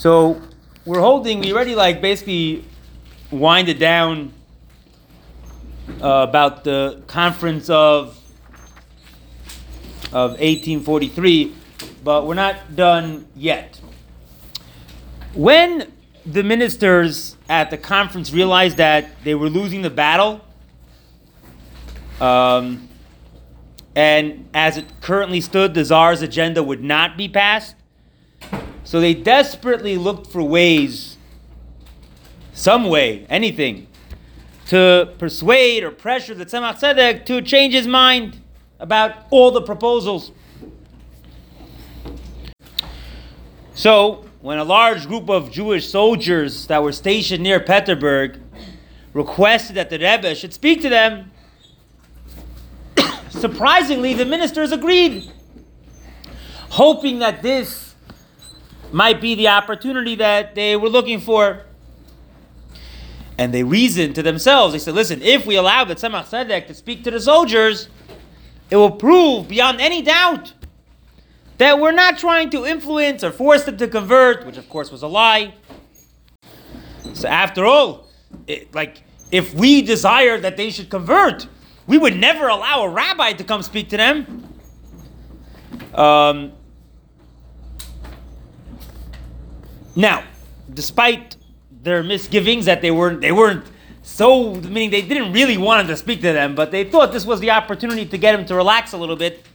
[0.00, 0.40] So
[0.86, 2.64] we're holding, we already like basically
[3.30, 4.32] winded down
[6.00, 8.18] uh, about the conference of
[10.10, 11.54] of 1843,
[12.02, 13.78] but we're not done yet.
[15.34, 15.92] When
[16.24, 20.40] the ministers at the conference realized that they were losing the battle,
[22.22, 22.88] um,
[23.94, 27.74] and as it currently stood, the czar's agenda would not be passed.
[28.90, 31.16] So they desperately looked for ways,
[32.52, 33.86] some way, anything,
[34.66, 38.40] to persuade or pressure the Tzemach Tzedek to change his mind
[38.80, 40.32] about all the proposals.
[43.74, 48.40] So, when a large group of Jewish soldiers that were stationed near Petersburg
[49.12, 51.30] requested that the Rebbe should speak to them,
[53.28, 55.30] surprisingly, the ministers agreed,
[56.70, 57.89] hoping that this
[58.92, 61.62] might be the opportunity that they were looking for.
[63.38, 64.72] And they reasoned to themselves.
[64.72, 67.88] They said, listen, if we allow the Tzemach Tzedek to speak to the soldiers,
[68.70, 70.52] it will prove beyond any doubt
[71.58, 75.02] that we're not trying to influence or force them to convert, which of course was
[75.02, 75.54] a lie.
[77.12, 78.08] So after all,
[78.46, 81.46] it, like if we desire that they should convert,
[81.86, 84.48] we would never allow a rabbi to come speak to them.
[85.94, 86.52] Um,
[89.96, 90.24] now,
[90.72, 91.36] despite
[91.82, 93.64] their misgivings that they weren't they weren't
[94.02, 97.26] so meaning they didn't really want him to speak to them, but they thought this
[97.26, 99.46] was the opportunity to get him to relax a little bit.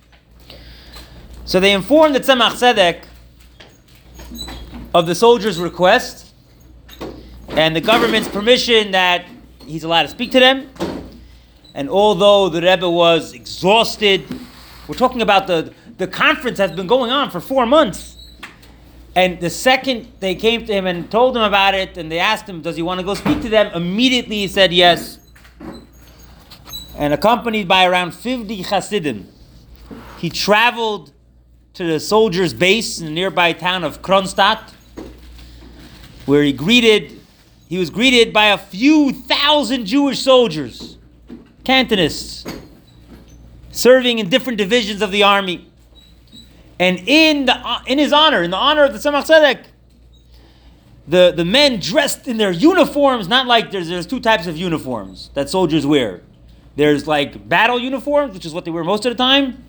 [1.45, 3.03] So they informed the Tzemach Tzedek
[4.93, 6.33] of the soldiers' request
[7.49, 9.25] and the government's permission that
[9.65, 10.69] he's allowed to speak to them.
[11.73, 14.25] And although the Rebbe was exhausted,
[14.87, 18.14] we're talking about the, the conference has been going on for four months.
[19.15, 22.47] And the second they came to him and told him about it, and they asked
[22.49, 23.73] him, Does he want to go speak to them?
[23.73, 25.19] Immediately he said yes.
[26.97, 29.27] And accompanied by around 50 Hasidim,
[30.19, 31.11] he traveled
[31.73, 34.71] to the soldiers' base in the nearby town of Kronstadt,
[36.25, 37.19] where he greeted,
[37.67, 40.97] he was greeted by a few thousand Jewish soldiers,
[41.63, 42.49] cantonists,
[43.71, 45.69] serving in different divisions of the army.
[46.79, 49.65] And in, the, in his honor, in the honor of the Tzemach Tzedek,
[51.07, 55.29] the, the men dressed in their uniforms, not like there's, there's two types of uniforms
[55.35, 56.21] that soldiers wear.
[56.75, 59.63] There's like battle uniforms, which is what they wear most of the time,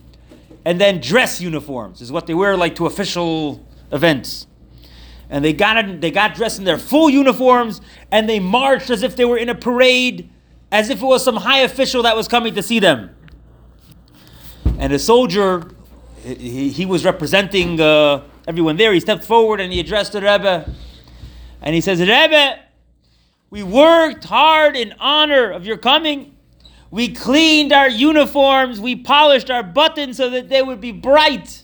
[0.65, 4.47] and then dress uniforms is what they wear like to official events.
[5.29, 7.81] And they got they got dressed in their full uniforms
[8.13, 10.31] and they marched as if they were in a parade,
[10.71, 13.15] as if it was some high official that was coming to see them.
[14.79, 15.71] And a soldier
[16.27, 18.93] he, he was representing uh, everyone there.
[18.93, 20.69] He stepped forward and he addressed the Rebbe.
[21.63, 22.59] And he says, Rebbe,
[23.51, 26.37] we worked hard in honor of your coming.
[26.91, 28.81] We cleaned our uniforms.
[28.81, 31.63] We polished our buttons so that they would be bright.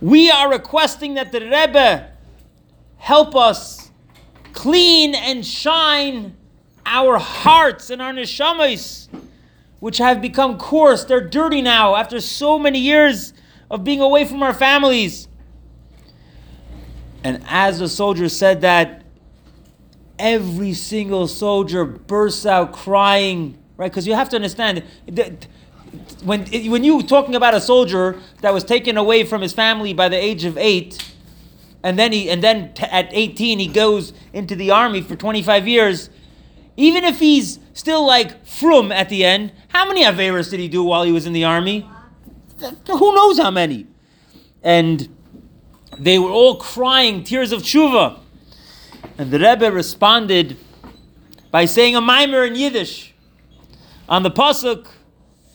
[0.00, 2.10] We are requesting that the Rebbe
[2.96, 3.90] help us
[4.52, 6.36] clean and shine
[6.84, 9.08] our hearts and our neshamas
[9.80, 11.04] which have become coarse.
[11.04, 13.32] They're dirty now after so many years
[13.70, 15.28] of being away from our families.
[17.24, 19.02] And as the soldier said that,
[20.18, 23.90] every single soldier bursts out crying, right?
[23.90, 25.46] Because you have to understand that
[26.22, 30.08] when, when you're talking about a soldier that was taken away from his family by
[30.08, 31.12] the age of eight,
[31.82, 35.66] and then he and then t- at 18 he goes into the army for 25
[35.66, 36.10] years
[36.76, 40.84] even if he's still like frum at the end, how many Averas did he do
[40.84, 41.88] while he was in the army?
[42.86, 43.86] Who knows how many?
[44.62, 45.08] And
[45.98, 48.18] they were all crying tears of tshuva.
[49.16, 50.58] And the Rebbe responded
[51.50, 53.14] by saying a mimer in Yiddish
[54.08, 54.86] on the pasuk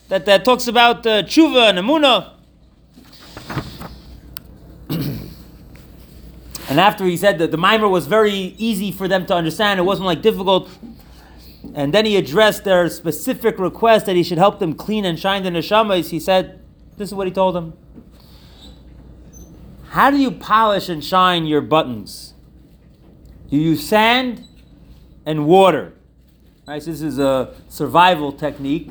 [0.10, 2.32] that, that talks about uh, tshuva and emuna.
[6.70, 9.84] and after he said that the mimer was very easy for them to understand, it
[9.84, 10.70] wasn't like difficult.
[11.74, 15.44] And then he addressed their specific request that he should help them clean and shine
[15.44, 16.10] the neshamas.
[16.10, 16.62] He said,
[16.98, 17.74] This is what he told them.
[19.90, 22.34] How do you polish and shine your buttons?
[23.50, 24.46] You use sand
[25.26, 25.94] and water.
[26.68, 28.90] Right, so this is a survival technique.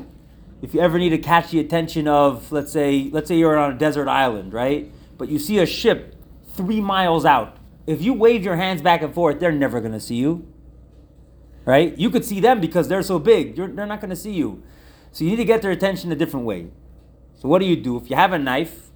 [0.63, 3.73] If you ever need to catch the attention of, let's say, let's say you're on
[3.73, 4.91] a desert island, right?
[5.19, 6.15] But you see a ship
[6.55, 7.59] three miles out.
[7.87, 10.47] If you wave your hands back and forth, they're never going to see you
[11.65, 11.97] right?
[11.99, 13.57] You could see them because they're so big.
[13.57, 14.63] You're, they're not going to see you.
[15.13, 16.69] So you need to get their attention a different way.
[17.39, 17.97] So what do you do?
[17.97, 18.91] If you have a knife,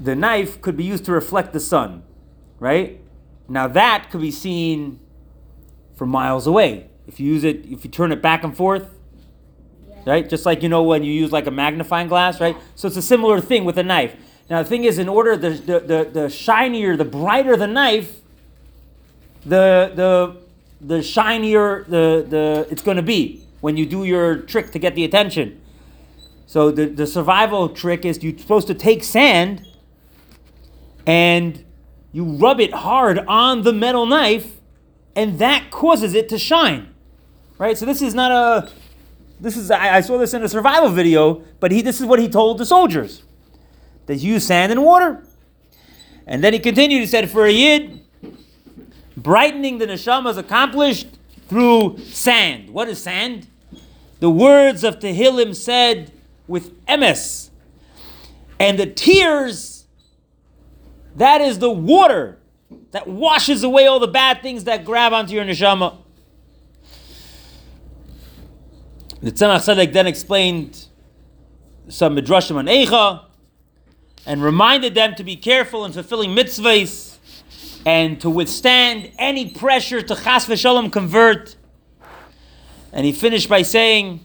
[0.00, 2.02] the knife could be used to reflect the sun,
[2.58, 3.00] right?
[3.48, 5.00] Now that could be seen
[5.94, 6.88] from miles away.
[7.06, 8.90] If you use it, if you turn it back and forth,
[10.06, 10.28] right?
[10.28, 12.56] Just like you know when you use like a magnifying glass, right?
[12.74, 14.14] So it's a similar thing with a knife.
[14.50, 18.20] Now the thing is, in order the the, the, the shinier, the brighter the knife,
[19.44, 20.36] the the
[20.80, 24.94] the shinier the the it's going to be when you do your trick to get
[24.94, 25.60] the attention.
[26.46, 29.66] So the, the survival trick is you're supposed to take sand
[31.06, 31.64] and
[32.12, 34.60] you rub it hard on the metal knife
[35.16, 36.94] and that causes it to shine.
[37.58, 37.78] Right?
[37.78, 38.70] So this is not a
[39.40, 42.18] this is I, I saw this in a survival video, but he this is what
[42.18, 43.22] he told the soldiers.
[44.06, 45.24] They use sand and water.
[46.26, 48.03] And then he continued, he said, for a yid,
[49.16, 51.08] brightening the neshama is accomplished
[51.48, 52.70] through sand.
[52.70, 53.46] What is sand?
[54.20, 56.12] The words of Tehillim said
[56.46, 57.50] with emes.
[58.58, 59.86] And the tears,
[61.16, 62.38] that is the water
[62.92, 65.98] that washes away all the bad things that grab onto your neshama.
[69.20, 70.86] The Tzemach Tzedek then explained
[71.88, 73.24] some midrashim on Eicha
[74.26, 77.03] and reminded them to be careful in fulfilling mitzvahs
[77.86, 81.56] and to withstand any pressure to chas v'shalom convert.
[82.92, 84.24] And he finished by saying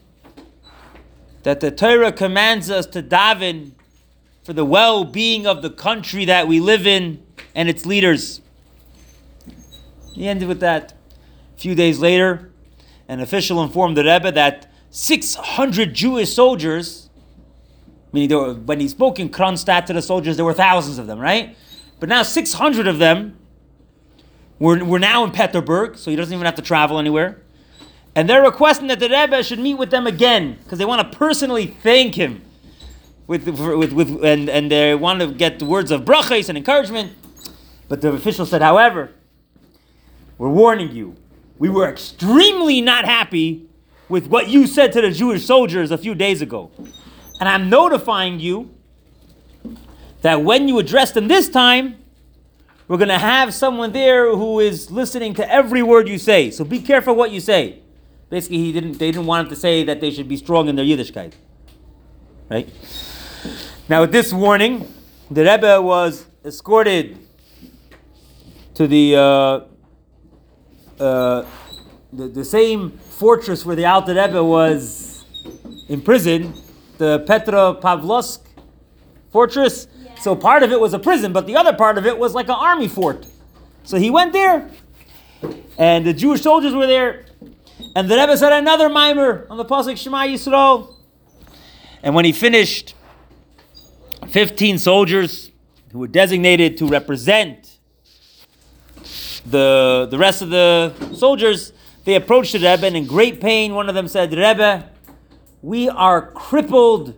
[1.44, 3.72] that the Torah commands us to daven
[4.44, 7.24] for the well-being of the country that we live in
[7.56, 8.42] and its leaders.
[10.14, 10.94] He ended with that.
[11.56, 12.52] A few days later,
[13.08, 17.10] an official informed the Rebbe that 600 Jewish soldiers,
[18.14, 21.20] meaning were, when he spoke in Kronstadt to the soldiers, there were thousands of them,
[21.20, 21.58] right?
[22.00, 23.39] But now 600 of them
[24.60, 27.42] were, were now in Peterburg, so he doesn't even have to travel anywhere.
[28.16, 31.18] And they're requesting that the Rebbe should meet with them again because they want to
[31.18, 32.42] personally thank him
[33.28, 37.14] with, with, with, and, and they want to get words of brachas and encouragement.
[37.88, 39.12] But the official said, however,
[40.38, 41.16] we're warning you.
[41.58, 43.68] We were extremely not happy
[44.08, 46.72] with what you said to the Jewish soldiers a few days ago.
[47.40, 48.74] And I'm notifying you
[50.22, 51.99] that when you address them this time,
[52.90, 56.50] we're going to have someone there who is listening to every word you say.
[56.50, 57.84] So be careful what you say.
[58.32, 60.76] Basically, he didn't, they didn't want him to say that they should be strong in
[60.76, 61.34] their Yiddishkeit.
[62.50, 62.68] Right?
[63.88, 64.92] Now, with this warning,
[65.30, 67.20] the Rebbe was escorted
[68.74, 69.22] to the, uh,
[71.00, 71.46] uh,
[72.12, 75.26] the, the same fortress where the Alter Rebbe was
[75.90, 76.60] imprisoned,
[76.98, 78.40] the Petropavlovsk
[79.32, 79.88] fortress.
[80.22, 82.48] So part of it was a prison, but the other part of it was like
[82.48, 83.26] an army fort.
[83.84, 84.70] So he went there,
[85.78, 87.26] and the Jewish soldiers were there,
[87.96, 90.94] and the Rebbe said another mimer on the pasuk Shema Yisrael.
[92.04, 92.96] And when he finished,
[94.28, 95.52] 15 soldiers
[95.92, 97.78] who were designated to represent
[99.46, 101.74] the, the rest of the soldiers
[102.06, 104.90] they approached the Rebbe and in great pain, one of them said, Rebbe,
[105.62, 107.16] we are crippled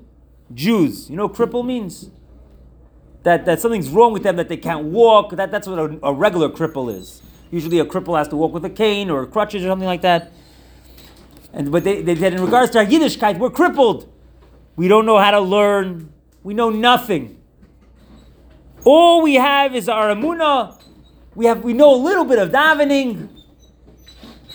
[0.53, 1.09] Jews.
[1.09, 2.09] You know cripple means?
[3.23, 5.31] That, that something's wrong with them, that they can't walk.
[5.35, 7.21] That, that's what a, a regular cripple is.
[7.51, 10.31] Usually a cripple has to walk with a cane or crutches or something like that.
[11.53, 14.11] And but they, they said in regards to our Yiddishkeit, we're crippled.
[14.75, 16.11] We don't know how to learn.
[16.43, 17.41] We know nothing.
[18.83, 20.81] All we have is our emunah.
[21.35, 23.29] We have we know a little bit of davening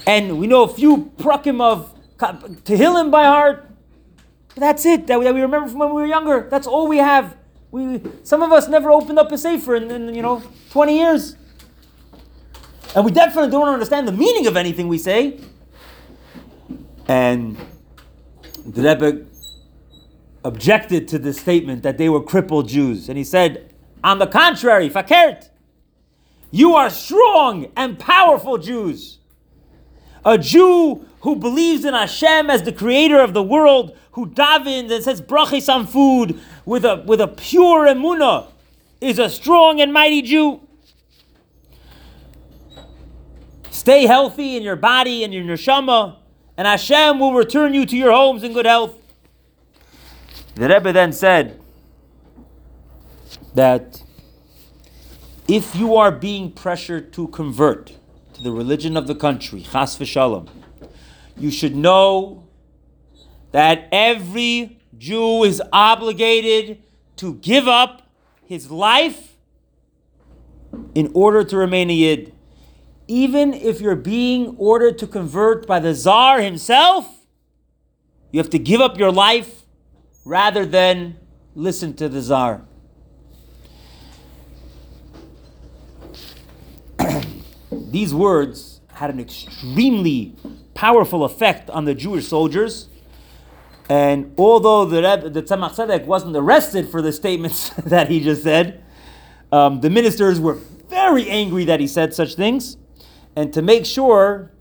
[0.07, 3.71] and we know a few prakim of Tehillim by heart.
[4.55, 5.07] That's it.
[5.07, 6.49] That we, that we remember from when we were younger.
[6.50, 7.37] That's all we have.
[7.71, 11.37] We some of us never opened up a sefer in, in you know twenty years,
[12.95, 15.41] and we definitely don't understand the meaning of anything we say.
[17.09, 17.57] And
[18.67, 19.27] the Rebbe
[20.45, 24.91] objected to the statement that they were crippled Jews, and he said, "On the contrary,
[24.91, 25.51] fakert,
[26.51, 29.19] you are strong and powerful Jews."
[30.25, 35.02] A Jew who believes in Hashem as the creator of the world, who davens and
[35.02, 38.47] says brachis on food with a, with a pure emunah,
[39.00, 40.61] is a strong and mighty Jew.
[43.71, 46.14] Stay healthy in your body and in your neshama,
[46.56, 48.95] and Hashem will return you to your homes in good health.
[50.54, 51.61] The Rebbe then said
[53.52, 54.00] that
[55.49, 57.95] if you are being pressured to convert,
[58.35, 60.49] to the religion of the country, chas v'shalom,
[61.37, 62.49] you should know
[63.52, 66.83] that every Jew is obligated
[67.16, 68.11] to give up
[68.45, 69.37] his life
[70.95, 72.33] in order to remain a Yid.
[73.09, 77.26] Even if you're being ordered to convert by the Tsar himself,
[78.33, 79.62] you have to give up your life
[80.25, 81.19] rather than
[81.55, 82.62] listen to the Tsar.
[87.71, 90.35] These words had an extremely
[90.76, 92.88] powerful effect on the Jewish soldiers.
[93.88, 98.42] And although the Rebbe, the Tzemach Tzedek wasn't arrested for the statements that he just
[98.42, 98.85] said,
[99.50, 100.54] um, the ministers were
[100.88, 102.76] very angry that he said such things.
[103.35, 104.52] And to make sure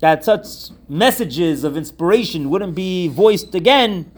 [0.00, 4.10] that such messages of inspiration wouldn't be voiced again,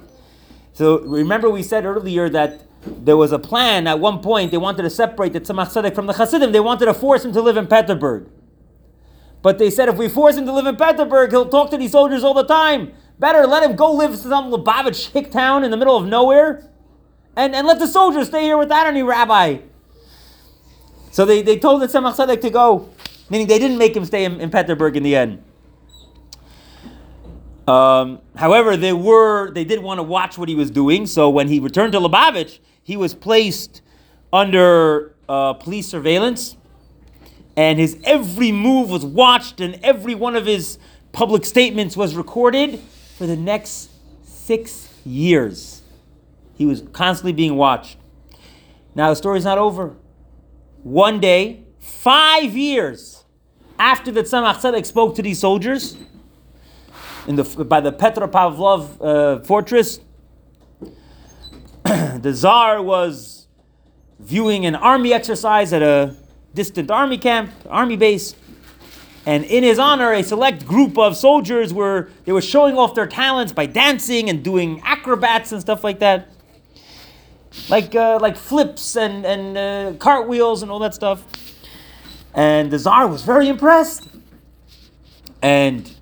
[0.72, 4.82] so remember we said earlier that there was a plan at one point, they wanted
[4.82, 7.56] to separate the Tzemach Tzedek from the Hasidim, they wanted to force him to live
[7.56, 8.28] in Petersburg.
[9.46, 11.92] But they said if we force him to live in Petersburg, he'll talk to these
[11.92, 12.92] soldiers all the time.
[13.20, 16.68] Better let him go live in some Lubavitch hick town in the middle of nowhere
[17.36, 19.58] and, and let the soldiers stay here without any rabbi.
[21.12, 22.88] So they, they told the Tzemach Tzedek to go,
[23.30, 25.44] meaning they didn't make him stay in, in Petersburg in the end.
[27.68, 31.06] Um, however, they were they did want to watch what he was doing.
[31.06, 33.80] So when he returned to Lubavitch, he was placed
[34.32, 36.56] under uh, police surveillance,
[37.56, 40.78] and his every move was watched, and every one of his
[41.12, 42.78] public statements was recorded
[43.16, 43.90] for the next
[44.24, 45.82] six years.
[46.54, 47.96] He was constantly being watched.
[48.94, 49.96] Now the story's not over.
[50.82, 53.24] One day, five years
[53.78, 55.96] after the Tzemach Tzedek spoke to these soldiers
[57.26, 60.00] in the, by the Petropavlov uh, fortress,
[61.84, 63.48] the Tsar was
[64.18, 66.16] viewing an army exercise at a
[66.56, 68.34] distant army camp, army base,
[69.26, 73.08] and in his honor, a select group of soldiers were they were showing off their
[73.08, 76.28] talents by dancing and doing acrobats and stuff like that,
[77.68, 81.24] like uh, like flips and and uh, cartwheels and all that stuff.
[82.34, 84.08] And the Tsar was very impressed,
[85.42, 85.92] and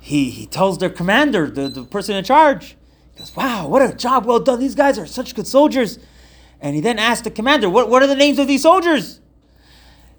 [0.00, 2.76] he he tells their commander, the, the person in charge,
[3.12, 4.60] he goes, "Wow, what a job well done!
[4.60, 5.98] These guys are such good soldiers."
[6.60, 9.20] And he then asks the commander, "What what are the names of these soldiers?"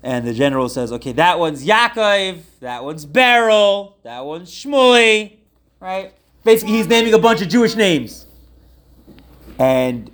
[0.06, 5.38] And the general says, "Okay, that one's Yaakov, that one's Beryl, that one's Shmuley,
[5.80, 6.14] right?
[6.44, 8.28] Basically, he's naming a bunch of Jewish names."
[9.58, 10.12] And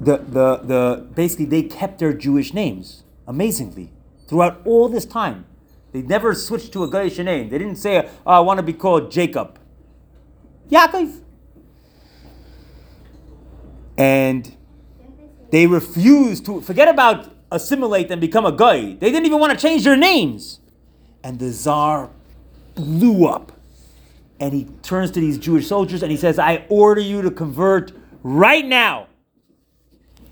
[0.00, 3.90] the the the basically they kept their Jewish names amazingly
[4.28, 5.46] throughout all this time.
[5.90, 7.48] They never switched to a Goyish name.
[7.48, 9.58] They didn't say, oh, I want to be called Jacob.
[10.70, 11.20] Yaakov.
[13.98, 14.56] And
[15.50, 18.96] they refused to forget about assimilate and become a goy.
[18.98, 20.60] They didn't even want to change their names.
[21.22, 22.10] And the czar
[22.74, 23.52] blew up.
[24.40, 27.92] And he turns to these Jewish soldiers and he says, I order you to convert
[28.22, 29.06] right now.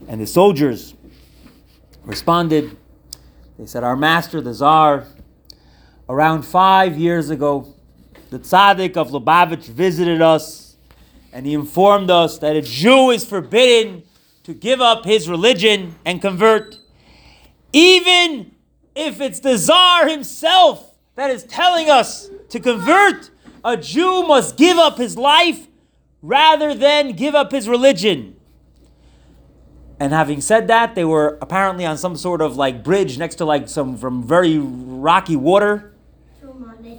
[0.08, 0.94] And the soldiers
[2.02, 2.76] responded.
[3.58, 5.06] They said, Our master, the czar,
[6.08, 7.72] around five years ago,
[8.30, 10.70] the tzaddik of Lubavitch visited us
[11.32, 14.02] and he informed us that a Jew is forbidden
[14.42, 16.76] to give up his religion and convert,
[17.72, 18.54] even
[18.94, 23.30] if it's the czar himself that is telling us to convert.
[23.62, 25.66] A Jew must give up his life
[26.22, 28.36] rather than give up his religion.
[29.98, 33.44] And having said that, they were apparently on some sort of like bridge next to
[33.44, 35.92] like some from very rocky water.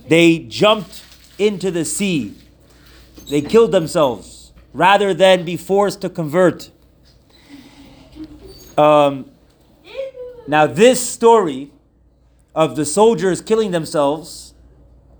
[0.08, 1.04] They jumped
[1.40, 2.36] into the sea.
[3.28, 6.70] They killed themselves rather than be forced to convert.
[8.78, 9.32] Um,
[10.48, 11.72] now, this story
[12.54, 14.54] of the soldiers killing themselves,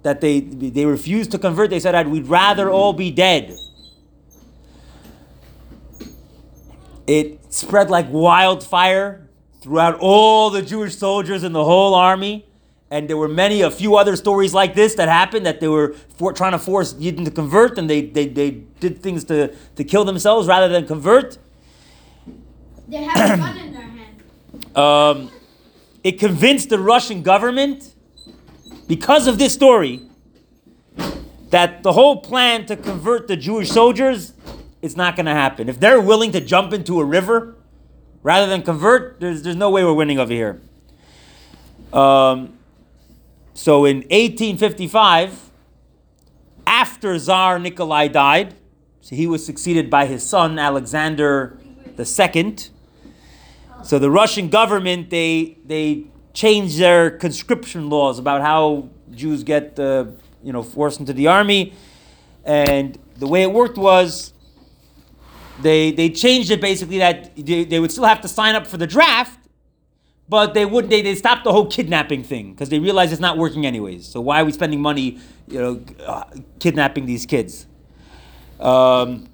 [0.04, 3.56] that they, they refused to convert, they said, We'd rather all be dead.
[7.08, 9.30] It spread like wildfire
[9.62, 12.48] throughout all the Jewish soldiers in the whole army.
[12.90, 15.94] And there were many, a few other stories like this that happened that they were
[16.18, 19.84] for, trying to force Yidden to convert and they, they, they did things to, to
[19.84, 21.38] kill themselves rather than convert.
[22.90, 23.91] They have a gun in hand.
[24.76, 25.32] Um,
[26.04, 27.94] it convinced the Russian government,
[28.88, 30.02] because of this story,
[31.50, 34.34] that the whole plan to convert the Jewish soldiers
[34.82, 35.70] is not going to happen.
[35.70, 37.56] If they're willing to jump into a river
[38.24, 40.62] rather than convert, there's, there's no way we're winning over here.
[41.94, 42.58] Um,
[43.54, 45.52] so in 1855,
[46.66, 48.56] after Tsar Nikolai died,
[49.02, 51.60] so he was succeeded by his son Alexander
[52.00, 52.56] II.
[53.84, 60.06] So the Russian government they they changed their conscription laws about how Jews get uh,
[60.44, 61.74] you know forced into the army,
[62.46, 64.34] and the way it worked was
[65.62, 68.78] they they changed it basically that they, they would still have to sign up for
[68.78, 69.40] the draft,
[70.30, 73.38] but they would they, they stopped the whole kidnapping thing because they realized it's not
[73.38, 74.08] working anyways.
[74.08, 76.26] So why are we spending money, you know, uh,
[76.60, 77.68] kidnapping these kids?
[78.60, 79.28] Um,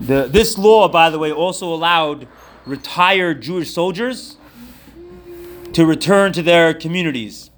[0.00, 2.28] The, this law, by the way, also allowed
[2.64, 4.36] retired Jewish soldiers
[5.72, 7.50] to return to their communities.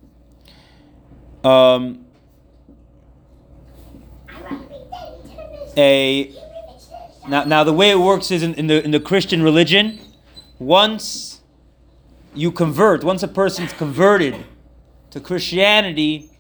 [1.45, 2.07] Um,
[5.77, 6.35] a
[7.29, 10.01] now, now the way it works is in, in the in the Christian religion,
[10.59, 11.41] once
[12.35, 14.45] you convert, once a person's converted
[15.11, 16.31] to Christianity,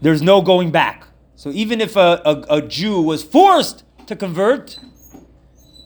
[0.00, 1.07] there's no going back.
[1.38, 4.76] So even if a, a, a Jew was forced to convert,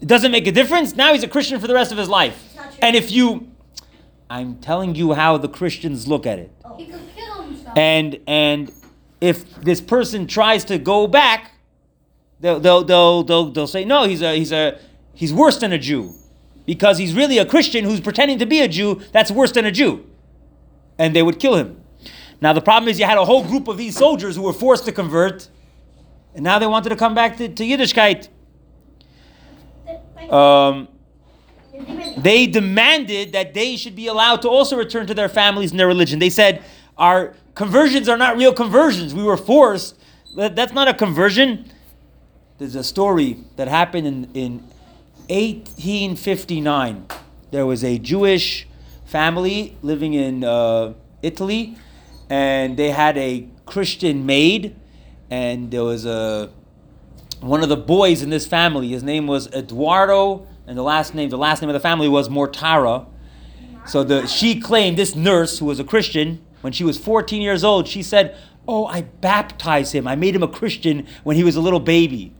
[0.00, 0.97] it doesn't make a difference.
[0.97, 2.42] Now he's a Christian for the rest of his life.
[2.47, 2.78] It's not true.
[2.80, 3.52] And if you,
[4.30, 6.50] I'm telling you how the Christians look at it.
[6.64, 6.75] Oh.
[6.78, 7.76] He could kill himself.
[7.76, 8.73] And and
[9.21, 11.52] if this person tries to go back,
[12.40, 14.80] they'll they'll they'll they'll, they'll say no, he's a he's a
[15.12, 16.14] he's worse than a Jew,
[16.64, 19.02] because he's really a Christian who's pretending to be a Jew.
[19.12, 20.06] That's worse than a Jew,
[20.97, 21.82] and they would kill him.
[22.42, 24.84] Now the problem is you had a whole group of these soldiers who were forced
[24.87, 25.49] to convert,
[26.34, 28.28] and now they wanted to come back to, to Yiddishkeit.
[30.28, 30.88] Um,
[32.18, 35.87] they demanded that they should be allowed to also return to their families and their
[35.87, 36.18] religion.
[36.18, 36.64] They said,
[36.99, 39.14] Our conversions are not real conversions.
[39.14, 39.96] We were forced.
[40.34, 41.70] That's not a conversion.
[42.58, 44.52] There's a story that happened in, in
[45.28, 47.06] 1859.
[47.52, 48.66] There was a Jewish
[49.04, 51.76] family living in uh, Italy,
[52.33, 54.75] and they had a Christian maid,
[55.31, 56.49] and there was a
[57.41, 58.89] one of the boys in this family.
[58.89, 62.31] His name was Eduardo, and the last name, the last name of the family was
[62.31, 63.07] Mortara.
[63.85, 67.65] So the she claimed this nurse who was a Christian when she was 14 years
[67.65, 67.87] old.
[67.87, 68.35] She said,
[68.67, 70.09] "Oh, I baptized him.
[70.09, 72.33] I made him a Christian when he was a little baby."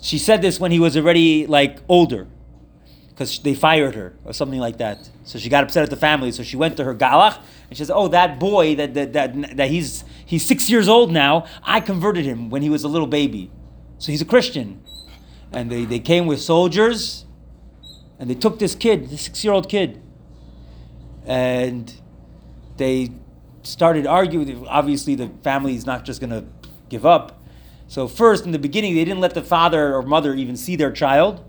[0.00, 2.28] She said this when he was already like older,
[3.14, 5.08] because they fired her or something like that.
[5.24, 6.32] So she got upset at the family.
[6.32, 7.36] So she went to her galach
[7.68, 11.12] and she says, "Oh, that boy that that that, that he's he's six years old
[11.12, 11.46] now.
[11.62, 13.50] I converted him when he was a little baby,
[13.98, 14.82] so he's a Christian."
[15.52, 17.26] And they, they came with soldiers,
[18.18, 20.02] and they took this kid, this six year old kid,
[21.24, 21.94] and
[22.76, 23.12] they
[23.62, 24.66] started arguing.
[24.66, 26.44] Obviously, the family is not just going to
[26.88, 27.40] give up.
[27.86, 30.90] So first, in the beginning, they didn't let the father or mother even see their
[30.90, 31.44] child.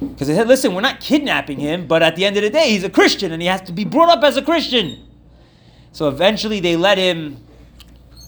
[0.00, 2.70] Because they said, listen, we're not kidnapping him, but at the end of the day,
[2.70, 5.06] he's a Christian and he has to be brought up as a Christian.
[5.92, 7.44] So eventually they let him,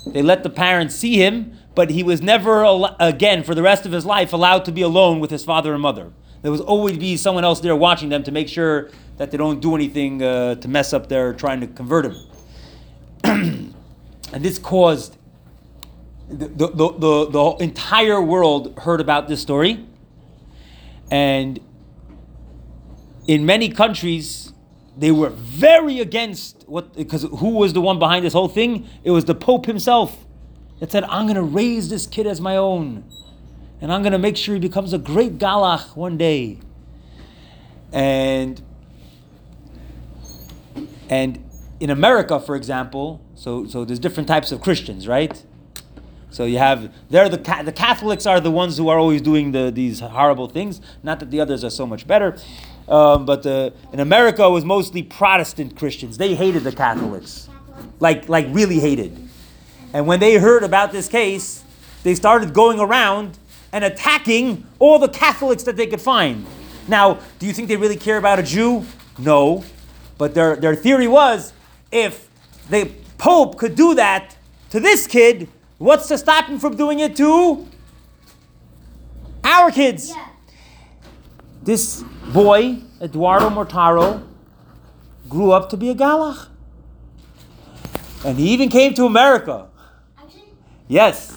[0.07, 2.65] they let the parents see him, but he was never,
[3.01, 5.81] again, for the rest of his life, allowed to be alone with his father and
[5.81, 6.13] mother.
[6.43, 9.61] There was always be someone else there watching them to make sure that they don't
[9.61, 12.17] do anything uh, to mess up their trying to convert him.
[13.25, 13.75] and
[14.45, 15.17] this caused
[16.29, 19.87] the, the, the, the, the entire world heard about this story.
[21.13, 21.61] And
[23.27, 24.55] in many countries,
[24.97, 28.89] they were very against what, because who was the one behind this whole thing?
[29.05, 30.25] It was the Pope himself
[30.81, 33.05] that said, I'm going to raise this kid as my own.
[33.83, 36.61] And I'm going to make sure he becomes a great galach one day.
[37.93, 38.63] And,
[41.11, 41.45] and
[41.79, 45.45] in America, for example, so, so there's different types of Christians, right?
[46.33, 49.71] So you have they're the the Catholics are the ones who are always doing the
[49.71, 50.81] these horrible things.
[51.03, 52.39] Not that the others are so much better,
[52.89, 56.17] um, but the, in America it was mostly Protestant Christians.
[56.17, 57.51] They hated the Catholics,
[58.01, 59.29] like like really hated.
[59.93, 61.63] And when they heard about this case,
[62.03, 63.39] they started going around
[63.71, 66.47] and attacking all the Catholics that they could find.
[66.89, 68.87] Now, do you think they really care about a Jew?
[69.19, 69.65] No,
[70.17, 71.53] but their their theory was
[71.91, 72.31] if
[72.71, 74.35] the Pope could do that
[74.71, 75.47] to this kid.
[75.83, 77.67] What's to stop him from doing it to
[79.43, 80.11] our kids?
[80.11, 80.29] Yeah.
[81.61, 84.23] This boy, Eduardo Mortara,
[85.29, 86.47] grew up to be a galach.
[88.25, 89.67] And he even came to America.
[90.17, 90.45] Actually,
[90.87, 91.37] Yes.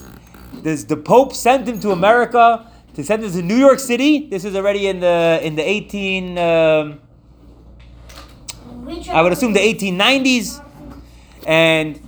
[0.53, 4.27] This, the Pope sent him to America to send him to New York City.
[4.29, 7.01] This is already in the in the 18 um,
[9.09, 10.63] I would assume the 1890s,
[11.47, 11.99] and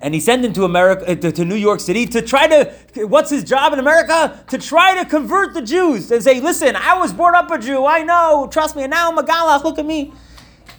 [0.00, 3.06] and he sent him to America uh, to, to New York City to try to.
[3.06, 4.44] What's his job in America?
[4.48, 7.84] To try to convert the Jews and say, "Listen, I was born up a Jew.
[7.86, 8.48] I know.
[8.50, 8.82] Trust me.
[8.82, 9.64] And now I'm a Galach.
[9.64, 10.12] Look at me."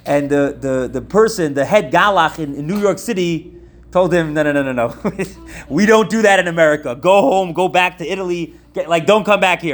[0.06, 3.56] And the the, the person, the head Galach in, in New York City,
[3.92, 5.14] told him, "No, no, no, no, no.
[5.70, 6.96] we don't do that in America.
[6.96, 7.54] Go home.
[7.54, 8.54] Go back to Italy.
[8.74, 9.74] Get, like, don't come back here."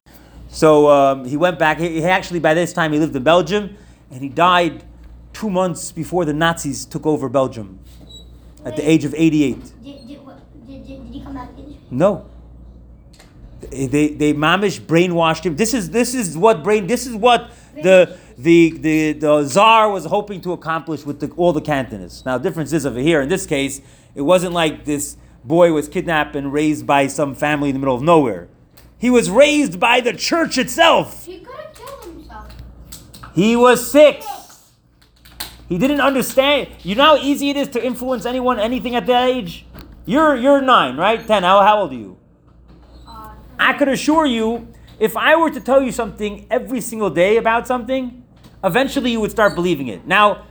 [0.49, 1.79] So um, he went back.
[1.79, 3.75] He, he actually, by this time, he lived in Belgium,
[4.12, 4.84] and he died
[5.34, 7.79] two months before the Nazis took over Belgium,
[8.65, 9.56] at the age of 88.
[9.84, 11.78] Did, did, what, did, did, did he come back in?
[11.91, 12.26] No.
[13.69, 15.56] They they, they mamish brainwashed him.
[15.56, 16.88] This is this is what brain.
[16.88, 21.54] This is what the the the the czar was hoping to accomplish with the, all
[21.54, 22.26] the cantonists.
[22.26, 23.21] Now, the difference is over here.
[23.21, 23.82] In this case,
[24.15, 27.95] it wasn't like this boy was kidnapped and raised by some family in the middle
[27.95, 28.47] of nowhere.
[28.97, 31.26] He was raised by the church itself.
[31.26, 32.54] He could have killed himself.
[33.36, 34.26] He was six.
[35.73, 36.69] He didn't understand.
[36.83, 39.65] You know how easy it is to influence anyone, anything at that age?
[40.05, 41.25] You're you're nine, right?
[41.25, 41.41] Ten.
[41.41, 42.19] How, how old are you?
[43.57, 44.67] I could assure you,
[44.99, 48.23] if I were to tell you something every single day about something,
[48.63, 50.05] eventually you would start believing it.
[50.05, 50.45] Now,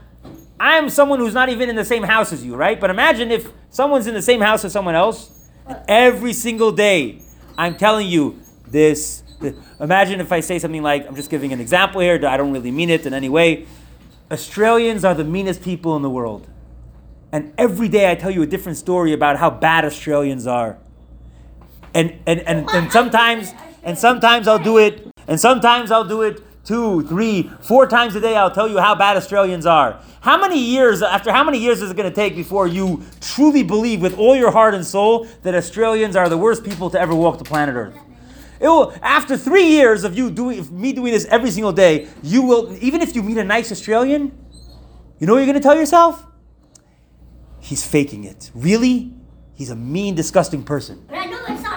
[0.59, 2.77] I am someone who's not even in the same house as you, right?
[2.77, 5.31] But imagine if someone's in the same house as someone else,
[5.65, 7.21] and every single day
[7.57, 9.23] I'm telling you this.
[9.39, 12.51] th- Imagine if I say something like, I'm just giving an example here, I don't
[12.51, 13.67] really mean it in any way.
[14.31, 16.47] Australians are the meanest people in the world.
[17.31, 20.77] And every day I tell you a different story about how bad Australians are.
[21.93, 26.41] And and, and, and sometimes and sometimes I'll do it and sometimes I'll do it
[26.63, 29.99] two, three, four times a day I'll tell you how bad Australians are.
[30.21, 34.01] How many years after how many years is it gonna take before you truly believe
[34.01, 37.37] with all your heart and soul that Australians are the worst people to ever walk
[37.37, 37.97] the planet Earth?
[38.63, 42.41] It will, after three years of you doing, me doing this every single day, you
[42.41, 44.31] will, even if you meet a nice Australian,
[45.19, 46.25] you know what you're to tell yourself?
[47.59, 48.51] He's faking it.
[48.53, 49.13] Really?
[49.53, 51.05] He's a mean, disgusting person.
[51.09, 51.72] but